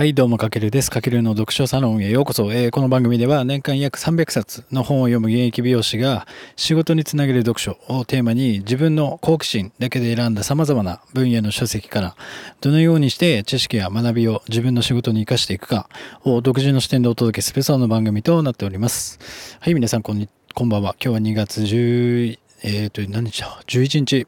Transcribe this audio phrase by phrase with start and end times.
[0.00, 0.90] はい、どうも、かけるです。
[0.90, 2.50] かけるの読書サロンへようこそ。
[2.54, 6.26] えー、この番組では年間約300冊の本を読む現役美容師が
[6.56, 12.16] 仕事につなげる読書をテーマに自分の好奇心だけで選んだ様々な分野の書籍から
[12.62, 15.86] どのようにして知識や学びを自分の仕事に活かしていくか
[16.24, 19.18] を独自の視点でお届けするその番組となっております。
[19.60, 20.96] はい、皆さんこんにこんばんは。
[20.98, 24.26] 今日は2月10、えっ、ー、と、何日だ ?11 日。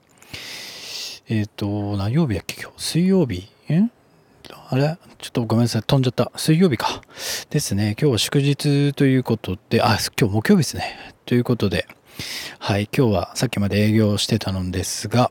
[1.31, 2.61] えっ、ー、と、何曜日やっけ？
[2.61, 3.49] 今日水曜日？
[3.73, 3.91] ん
[4.73, 4.97] あれ？
[5.19, 5.83] ちょっとごめんなさい。
[5.83, 6.33] 飛んじゃった。
[6.35, 7.03] 水曜日か。
[7.51, 7.95] ですね。
[8.01, 11.15] 今日は祝日ということで、あ、今日木曜日ですね。
[11.27, 11.87] ということで、
[12.59, 12.89] はい。
[12.97, 15.31] 今日はさっきまで営業してたのですが、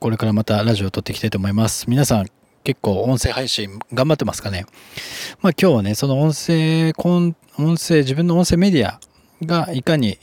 [0.00, 1.88] これからまたラジオを撮っていきたいと思います。
[1.88, 2.26] 皆さん、
[2.64, 4.66] 結構音声配信頑張ってますかね？
[5.42, 7.36] まあ今日はね、その音声、音
[7.76, 8.98] 声、自分の音声メディア
[9.44, 10.18] がいかに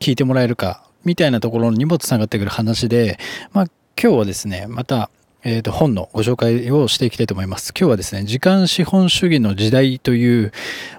[0.00, 3.18] 聞いてもらえるか、みたいなところにもつながってくる話で、
[3.54, 3.66] まあ
[3.98, 5.08] 今日はですね、また
[5.48, 7.72] えー、と本のご紹介をしていきたいと思います。
[7.78, 10.50] 今日はですね、時間資本主義の時代という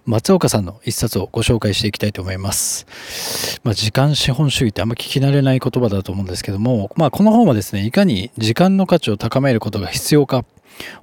[0.06, 3.60] 松岡さんの一冊をご紹介していきたいと思います。
[3.66, 10.46] まあ、時間資本主義ってあんま聞き慣れない言葉だと思うんですけども、まあ、この本はですね、いかに時間の価値を高めることが必要か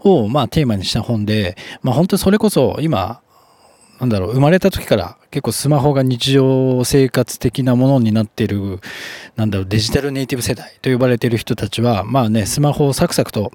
[0.00, 3.20] を、まあ、テーマにした本で、まあ、本当にそれこそ今、
[4.00, 8.80] なんだろう、生まれた時から結構スマホが日常生活的なものになっている、
[9.36, 13.52] なんだろう、デジタルネイティブ世代と呼ばれている人たちは、まあね、スマホをサクサクと、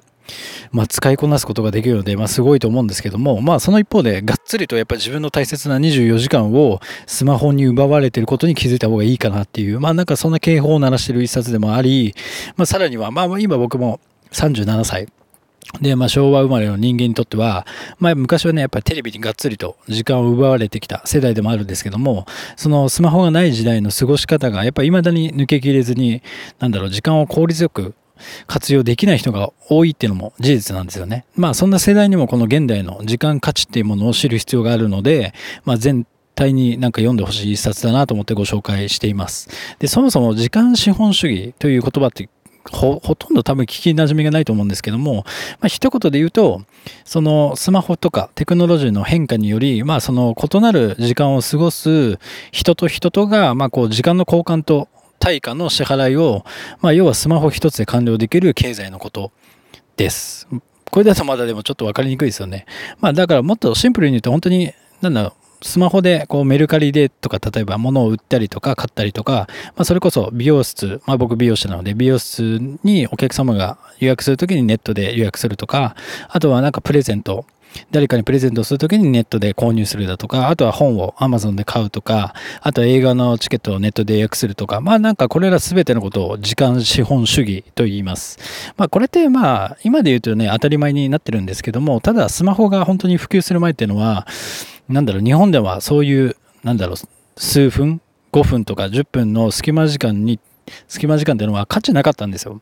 [0.72, 12.14] まあ、使いこなすことができるので、まあ、すごいと思うんですけども、まあ、その一方で、がっつりとやっぱ自分の大切な24時間をスマホに奪われてることに気づいた方がいいかなっていう、まあ、なんかそんな警報を鳴らしてる一冊でもあり、
[12.56, 14.00] まあ、さらには、まあ、今僕も
[14.32, 15.08] 37歳。
[15.80, 17.66] で、まあ、昭和生まれの人間にとっては、
[17.98, 26.22] まあ、昔はね、やっぱりテレビにがっつりと時間を奪われてきた世代でもあるんですけども、そのスマホがない時代の過ごし方が、やっぱり未だに抜けきれずに、
[26.58, 27.94] なんだろう、時間を効率よく
[28.46, 31.24] 活用できない人が多いっていうのも事実なんですよね。
[31.36, 35.34] まあ、そんな世代にもこの現代の時間価値っていうものを知る必要があるので、
[35.64, 39.48] まあ、全体になんか読んでほしい一冊だなと思ってご紹介しています。
[39.78, 42.28] で、そもそも時間資本主義という言葉って
[42.70, 45.24] ほ、とんど多分聞き馴染みがないと思うんですけども、
[45.60, 46.62] まあ、一言で言うと、
[47.04, 52.18] そのスマホとかテクノロジーの変化により、まあ、その異なる時間を過ごす
[52.52, 54.88] 人と人とが、まあ、こう、時間の交換と
[55.18, 56.44] 対価の支払いを、
[56.80, 59.32] まあ、要はスマホ一つで完了できる経済のこと
[59.96, 60.48] です。
[60.90, 62.66] これだとまだでもちょっと分かりにくいですよね。
[63.00, 65.32] まあ、だからもっとシンプルに言うと本当に、なんだろう、
[65.62, 75.96] スマホでこうメルカリでとか例えば物を売ったりとか買ったりとか、まあ、それこそ美容室、まあ、僕美容師なので美容室にお客様が予約するときにネットで予約するとか
[76.28, 77.44] あとはなんかプレゼント
[77.90, 88.38] 誰かにプレゼントするときにネットで購入するだとか、あとは本を Amazon で買うとか、あとは映画のチケットをネットで予約するとか、まあなんかこれら全てのことを時間資本主義と言います。
[88.76, 94.26] まあこれってまあ今で言うとね当たり前になってるんですけども、ただスマホが本当に普及する前っていうのは、
[94.88, 96.96] なんだろう、日本ではそういう、なんだろう、
[97.36, 98.00] 数分、
[98.32, 100.40] 5分とか10分の隙間時間に、
[100.88, 102.60] 隙間時間っていうのは価値なかったんですよ。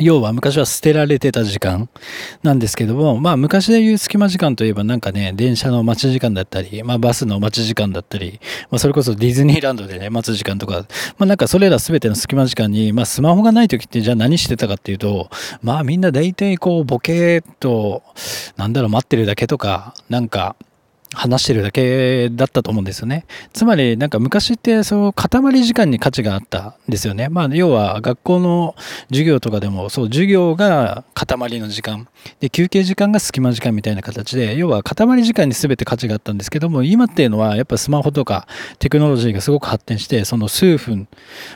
[0.00, 1.88] 要は昔は捨てられてた時間
[2.42, 8.40] なんですけども、まあ昔で言う隙間時間といえばなんかね、電車の待ち時間だったり、まあバスの待ち時間だったり、
[8.70, 10.86] まあそれこそディズニーランドでね、待つ時間とか、
[11.18, 15.30] まあなんかそれら全ての隙間時間に、まあスマホがない時ってじゃあ何してたかっていうと、
[15.62, 18.02] まあみんな大体こうボケと、
[18.56, 20.56] なんだろう待ってるだけとか、なんか、
[21.14, 23.24] 話してるだけだったと思うんですよね。
[23.52, 27.28] つまり、なんか昔って、その塊時間に価値があったんですよね。
[27.28, 28.74] まあ、要は学校の
[29.08, 32.08] 授業とかでも、そう、授業が塊の時間。
[32.40, 38.46] で、休憩時間が隙間時間みたいな形で、要は塊時間に全て価値があったんですけども、今っていうのは、やっぱスマホとか
[38.78, 41.08] テクノロジーがすごく発展して、その数分、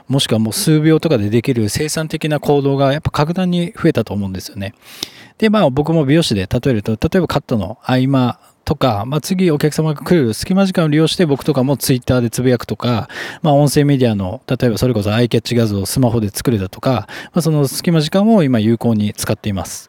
[0.08, 4.74] もしくはもう数秒とかでできる生産的な行動が、やっぱ格段に増えたと思うんですよね。
[5.38, 13.08] で、まあ僕も美容師で例えると、例えばカットの合間とか、まあ、次お客様が来る隙間時間を利用して僕とかもツイッターでつぶやくとか、
[13.40, 19.88] まあ、音声メディアの、例えばそれこそアイキャッチ画像をスマホで作るだとか、まあ、その隙間時間を今有効に使っています。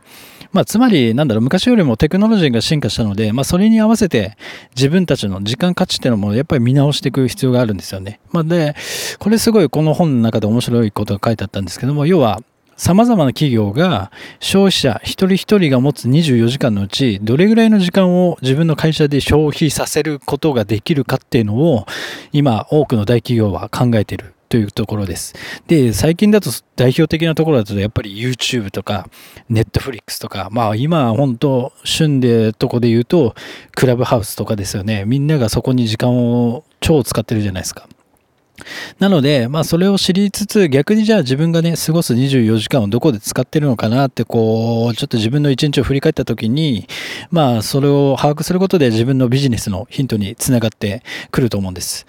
[0.54, 4.38] まあ、つまり、なんだろう、昔よりもテクノロジーが進化したので、まあ、それに合わせて
[4.78, 8.22] 自分たちの時間価値っていうのもやっぱり見直していく必要があるんですよね。
[8.32, 8.78] まあ、で、
[9.20, 12.40] これすごいこの本の中で面白いことが書いてあったんですけども、要は、
[12.80, 14.10] 様々な企業が
[14.40, 21.86] 消費者一人一人が持つ24時間のうちどれぐらいの時間を自分の会社で消費させることができるかっていうのを
[22.32, 25.36] 今多くの大企業は考えているというところです。
[25.68, 29.10] で、最近だと代表的なところだとやっぱり YouTube とか
[29.52, 33.36] Netflix とか、まあ今本当旬でとこで言うと
[33.76, 35.04] クラブハウスとかですよね。
[35.06, 37.90] みんながそこに時間を超使ってるじゃないですか。
[39.00, 46.88] なので、まあそれを知りつつ、逆にじゃあ自分がね、過ごす24時間をどこで使ってるのかなって、こう、ちょっと自分の一日を振り返った時に、
[47.32, 52.06] まあそれを把握することで自分のビジネスのヒントにつながってくると思うんです。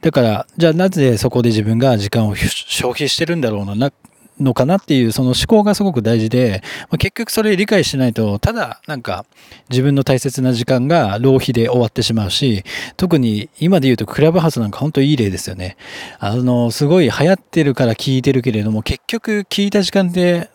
[0.00, 3.92] だから、じゃあなぜそこで自分が時間を消費してるんだろうな、
[4.40, 9.24] のかなっていうその思考がすごく大事で、まあ、結局それ理解しないとただなんか
[9.70, 12.64] 自分の大切な時間が浪費で終わってしまうし
[12.96, 15.76] 特に今で言うとクラブハウスなんか本当いい例ですよね。
[16.18, 20.50] あのすごい流行ってるから聞いてるけれども結局聞いた時間って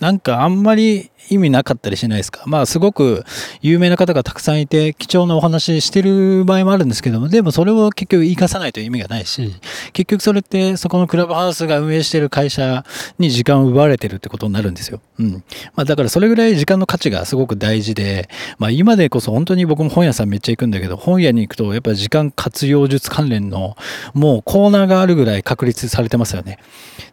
[0.00, 2.42] なんかあんまり意味なかったりしないですか？
[2.46, 3.24] まあすごく
[3.60, 9.54] 有名な方がたくさんいて貴重なお話してる場合もあるんですけども、でもそれを結局言い返さないと意味がないし、
[9.92, 12.84] 結局それってそこのクラブハウスが運営してる会社
[13.18, 15.00] に時間を奪われてるってことになるんですよ。
[15.18, 15.32] うん。
[15.74, 18.28] まあだからそれぐらい時間の価値がすごく大事で、
[18.58, 23.76] まあ今でこそ本当に僕も本屋さんめっちゃ行くんだけど、本屋に行くとやっぱり時間活用術関連の
[24.14, 26.58] もうコーナーがあるぐらい確立されてますよね。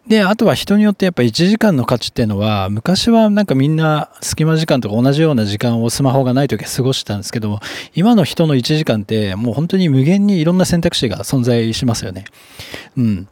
[0.07, 7.59] で、あとは人によってやっぱ1時間の価値っていうのは、昔はなんかみんな隙間時間とか同じような時間をスマホがない時は過ごしてたんですけど、
[7.93, 12.25] 今の人の1時間ってもう本当に無限にいろんな選択肢が存在しますよね。
[12.97, 13.27] うん。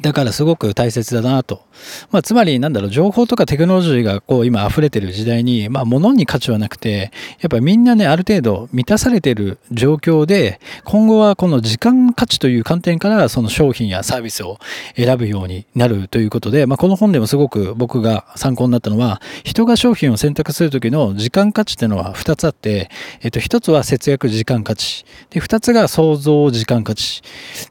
[0.00, 1.62] だからすごく大切だなと。
[2.10, 14.58] まあ、つまりなんだろう、情報とかテクノロジーがこう今溢れてる時代に、まあ、物に価値はなくて、やっぱみんなね、ある程度満たされてる状況で、今後はこの時間価値という観点からその商品やサービスを
[14.94, 22.90] 選ぶようになるということで、まあ、この本でもすごく僕が参考になったのは、人が商品を選択するときの時間価値っていうのは2つあって、
[23.22, 25.06] えっと、1つは節約時間価値。
[25.30, 27.22] で、2つが創造時間価値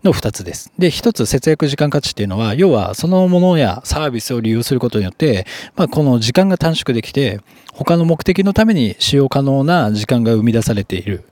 [0.03, 0.71] の2つです。
[0.79, 5.45] で、1つ節約時間価値っていうのは、要はそのものやサービスを利用することによって、
[5.75, 7.41] まあ、この時間が短縮できて、
[7.73, 11.23] 他の目的のために使用可能な時間が生み出されている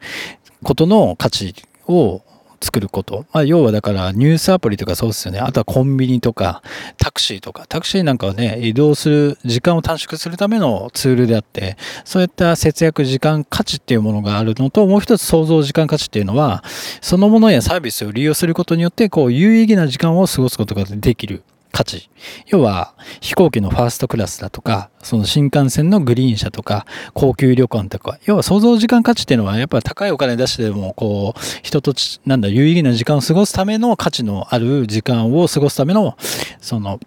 [0.63, 1.55] ことの価値
[1.87, 2.21] を
[2.61, 3.25] 作ること。
[3.33, 5.39] まあ、要はだからニュースアプリとかそうですよね。
[5.39, 6.61] あとはコンビニとか
[6.97, 7.65] タクシーとか。
[7.67, 16.63] タクシーなんかはね、移動する時間を短縮するためのツールであって、そういった節約時間価値っていうものがあるのと、もう一つ想像時間価値っていうのは、
[17.01, 21.43] そのものやサービスを利用することによって、こう、有意義な時間を過ごすことができる。
[21.75, 22.09] 価値。
[22.47, 31.93] 要は飛行機のファーストクラスだとか、その新幹線のグリーン車とか、高級旅館とか、要は想像時間価値っていうのはやっぱ高いお金出してでも、こう、人と
[32.25, 36.15] なんだ、有意義な時間を過ごすための価値のある時間を過ごすための、
[36.61, 37.01] その、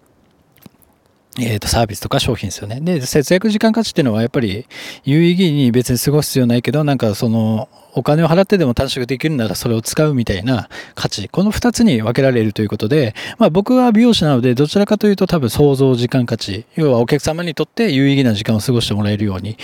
[1.40, 2.80] えっ、と、サービスとか商品ですよね。
[2.82, 4.66] で、節約時間価値っていうのはやっぱり
[5.04, 11.28] 有意義に別に過ごす必要ないけど、なんかその、お金を払ってでも短縮できるならそれを使うみたいな価値。
[11.28, 16.64] この2つに分けられるということで、まあ僕は美容師なのでどちらかというと多分想像時間価値。
[16.76, 19.56] 要はお客様にとって有意義な時間を過ごしてもらえるように。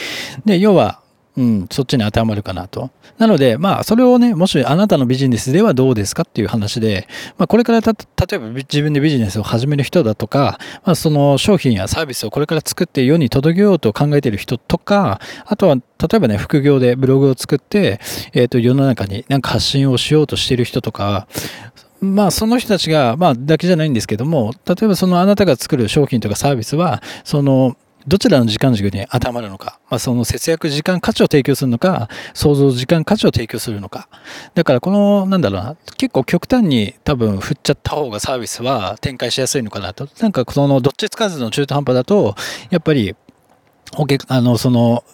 [0.44, 1.00] で、要は
[1.36, 2.90] うん、そっちに当てはまるかなと。
[3.18, 7.08] なので、まあ、それをね、もしあなたのビジネスではどうですかっていう話で、
[7.38, 7.98] まあ、これからた、例
[8.36, 15.82] えば自分でビジネスを始める人だとか、まあ、その商品やサービスをこれから作って世に届けようと考えている人とか、あとは、例
[16.16, 18.00] えばね、副業でブログを作って、
[18.32, 21.26] えっ、ー、と、世の中になんか発信をしようとしている人とか、
[22.00, 34.08] まあ、その人たちが、まあ、だけじゃないんですけども、例えばそのあなたが作る商品とかサービスは、その、どちらの時間軸に当てはまるのか、まあ、その節約時間価値を提供するのか、創造時間価値を提供するのか。
[34.54, 40.08] だからこの、なんだろうな、結構極端に多分振っちゃった方がサービスは展開しやすいのかなと。
[40.20, 42.34] なんかそのどっちつかずの中途半端だと、
[42.70, 43.16] やっぱり、
[43.96, 45.04] お客、あの、その、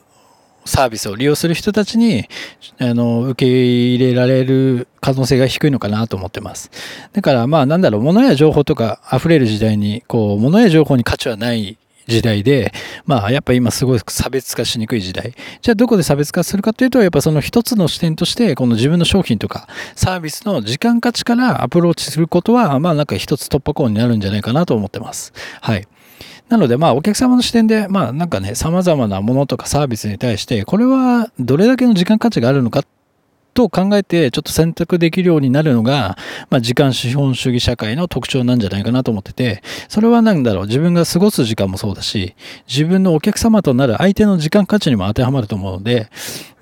[0.65, 2.29] サービスを利用する人たちに、
[2.79, 6.71] あの、受け入れられる可能性が低いのかなと思ってます。
[7.13, 11.79] だから、まあ、なんだろう、物や情報とか溢れる時代に、こう、物や情報に価値はない
[12.11, 12.73] 時代で、
[13.07, 15.35] まあやっぱ今すごい差別化しにくい時代。
[15.63, 25.33] じゃあどこで差別化するかというと、やっぱその一つの視点として、この自分の商品とかサービスの時間価値からアプローチすることは、まあなんか一つ突破口になるんじゃないかなと思ってます。
[25.61, 25.87] はい。
[26.51, 32.85] なので、まあ、お客様の視点で、まあ、なんかね、様々なものとかサービスに対して、これはどれだけの時間価値があるのか
[33.53, 36.17] と考えてちょっと選択できるようになるのが、
[36.51, 42.35] まあ、時間資本主義社会の特徴なんじゃないかなと思ってて、それは何だろう、自分が過ごす時間もそうだし、
[42.69, 46.09] 自分のお客様となる相手の時間価値にも当てはまると思うので、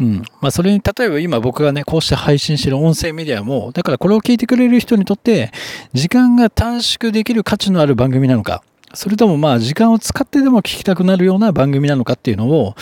[0.00, 0.22] うん。
[0.40, 5.50] まあ、それに、例えば今僕がね、こうして配信してる音声メディアも、だからこれを聞いてくれる人にとって、
[5.92, 8.62] 時間が短縮できる価値のある番組なのか、
[8.98, 12.74] それともまあ時間を使ってでも聞きたくなるような番組なのかっていうのを、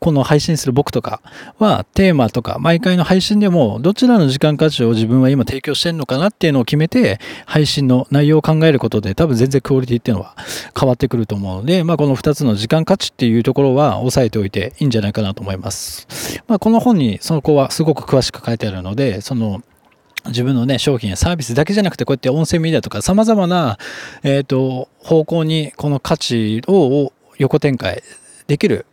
[0.00, 1.20] この配信する僕とか
[1.58, 10.34] はテーマとか毎回の配信でもどちらの時間価値を自分は今提供してるのかなっていうのを決めて配信の内容を考えることで多分全然クオリティっていうのは
[10.74, 16.08] 変わってくると思うので、まあこの2つの時間価値っていうところは押さえておいていいんじゃないかなと思います。
[16.48, 19.62] まあこの本にその子はすごく詳しく書いてあるので、その
[20.26, 23.78] 自分のね、商品やサービスだけじゃなくて、こうやって音声メディアとか様々な、
[24.22, 28.02] えっ、と、方向にこの価値を横展開
[28.46, 28.86] できる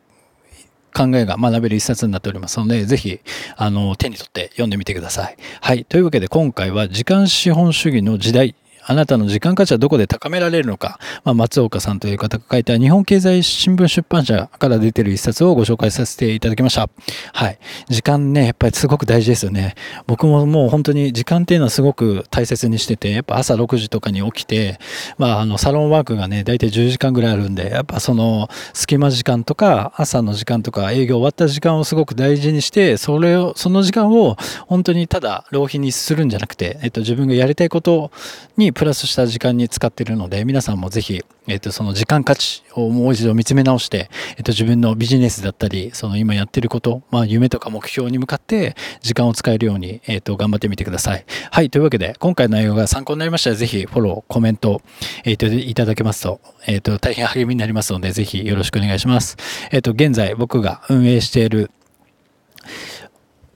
[0.93, 3.19] 考えが学べる一冊になっておりますので、ぜひ、
[3.55, 5.37] あの、手に取って読んでみてください。
[5.61, 5.85] はい。
[5.85, 8.55] というわけで今回は時間資本主義の時代
[8.89, 16.89] あなたの時間価値はどこで高められるのか、まあ、松岡さんという方が書いた日本経済新聞出版社から出てる一冊をご紹介させていただきました。
[17.33, 17.59] はい。
[17.87, 19.75] 時間ね、やっぱりすごく大事ですよね。
[20.07, 24.79] 僕ももう本当に時間っていうのはすごく大切にしてて、やっぱ朝6時とかに起きて、
[25.19, 38.09] まあ、あの、サロンワークがね、大体10時間ぐらいあるんで、やっぱその、隙間時間とか、朝の時間とか、営業終わった時間をすごく大事にして、それを、その時間を本当にただ浪費にするんじゃなくて、えっと、自分がやりたいこと
[38.57, 51.25] にプラスした時間に使っているので、皆さんもぜひ、えっ、と、その時間価値をもう一度見つめ直して、えっ、と、自分のビジネスだったり、その今やってること、まあ、夢とか目標に向かって、時間を使えるように、えっ、と、頑張ってみてください。
[51.51, 54.81] はい、というわけで、今回の内容が参考になりましたら、ぜひ、フォロー、コメント、
[55.25, 59.35] えっ、と、いただけますと、えっ、と、大変励みになりますので、ぜひよろしくお願いします。
[59.71, 61.69] えっ、と、現在、僕が運営している、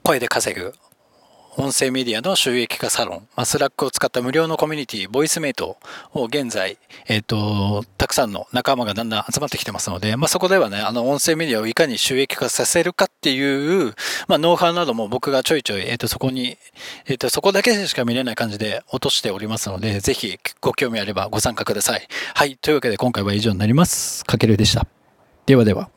[0.02, 0.74] 声で稼ぐ
[1.56, 5.76] 音声メディアの収益化サロン、まあ、 Slack を使った無料のコミュニティ、ボイスメイト
[6.12, 13.94] を現在、えっ、ー、と、たくさんの仲間がだんだん集まってきてますので、まあ、そこではね、あの、音声メディアをいかに収益化させるかっていう、
[14.26, 16.58] まあ、ノウハウなども僕がちょいちょい、えっ、ー、と、そこに、
[17.06, 22.08] えっ、ー、と、そこだけしか見れない感じで落としておりますので、ぜひご興味あればご参加ください。
[22.34, 22.56] はい。
[22.56, 24.24] というわけで今回は以上になります。
[24.24, 24.86] かけるでした。
[25.46, 25.88] ではでは。